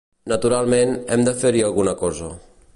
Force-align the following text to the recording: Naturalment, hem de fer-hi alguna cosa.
Naturalment, 0.31 0.95
hem 1.17 1.27
de 1.29 1.35
fer-hi 1.45 1.63
alguna 1.69 1.97
cosa. 2.03 2.35